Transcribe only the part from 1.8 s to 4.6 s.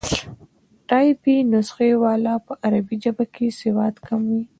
والا په عربي ژبه کې سواد کم وو.